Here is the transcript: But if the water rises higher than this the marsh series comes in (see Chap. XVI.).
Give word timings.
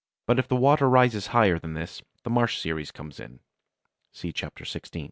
But 0.25 0.39
if 0.39 0.47
the 0.47 0.55
water 0.55 0.89
rises 0.89 1.27
higher 1.27 1.59
than 1.59 1.75
this 1.75 2.01
the 2.23 2.31
marsh 2.31 2.57
series 2.57 2.89
comes 2.91 3.19
in 3.19 3.39
(see 4.11 4.31
Chap. 4.31 4.55
XVI.). 4.55 4.99